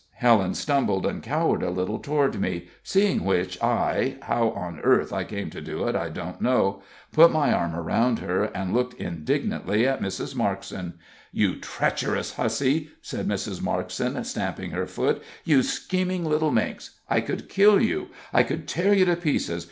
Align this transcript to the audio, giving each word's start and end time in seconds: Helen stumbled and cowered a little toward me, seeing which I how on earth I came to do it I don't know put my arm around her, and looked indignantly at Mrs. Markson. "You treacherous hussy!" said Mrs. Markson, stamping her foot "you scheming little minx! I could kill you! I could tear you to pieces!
Helen 0.15 0.55
stumbled 0.55 1.05
and 1.05 1.21
cowered 1.21 1.61
a 1.61 1.69
little 1.69 1.99
toward 1.99 2.41
me, 2.41 2.69
seeing 2.81 3.23
which 3.23 3.61
I 3.61 4.17
how 4.23 4.49
on 4.49 4.79
earth 4.79 5.13
I 5.13 5.23
came 5.23 5.51
to 5.51 5.61
do 5.61 5.87
it 5.87 5.95
I 5.95 6.09
don't 6.09 6.41
know 6.41 6.81
put 7.11 7.31
my 7.31 7.53
arm 7.53 7.75
around 7.75 8.17
her, 8.17 8.45
and 8.45 8.73
looked 8.73 8.95
indignantly 8.95 9.87
at 9.87 10.01
Mrs. 10.01 10.33
Markson. 10.33 10.93
"You 11.31 11.55
treacherous 11.57 12.33
hussy!" 12.33 12.89
said 13.03 13.27
Mrs. 13.27 13.61
Markson, 13.61 14.23
stamping 14.25 14.71
her 14.71 14.87
foot 14.87 15.21
"you 15.43 15.61
scheming 15.61 16.25
little 16.25 16.49
minx! 16.49 16.99
I 17.07 17.21
could 17.21 17.47
kill 17.47 17.79
you! 17.79 18.07
I 18.33 18.41
could 18.41 18.67
tear 18.67 18.93
you 18.95 19.05
to 19.05 19.15
pieces! 19.15 19.59